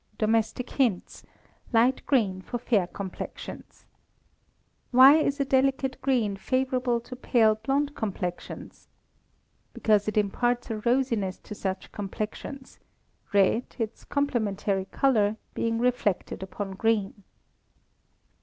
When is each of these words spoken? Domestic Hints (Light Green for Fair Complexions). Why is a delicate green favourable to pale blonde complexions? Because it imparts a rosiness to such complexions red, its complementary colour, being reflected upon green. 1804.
Domestic 0.17 0.67
Hints 0.71 1.21
(Light 1.71 2.03
Green 2.07 2.41
for 2.41 2.57
Fair 2.57 2.87
Complexions). 2.87 3.85
Why 4.89 5.17
is 5.17 5.39
a 5.39 5.45
delicate 5.45 6.01
green 6.01 6.37
favourable 6.37 6.99
to 7.01 7.15
pale 7.15 7.53
blonde 7.53 7.93
complexions? 7.93 8.87
Because 9.75 10.07
it 10.07 10.17
imparts 10.17 10.71
a 10.71 10.77
rosiness 10.77 11.37
to 11.43 11.53
such 11.53 11.91
complexions 11.91 12.79
red, 13.31 13.75
its 13.77 14.03
complementary 14.03 14.85
colour, 14.85 15.37
being 15.53 15.77
reflected 15.77 16.41
upon 16.41 16.71
green. 16.71 17.09
1804. 17.09 17.23